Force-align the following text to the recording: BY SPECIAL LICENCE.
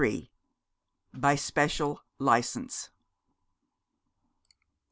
BY 1.13 1.35
SPECIAL 1.35 2.01
LICENCE. 2.17 2.89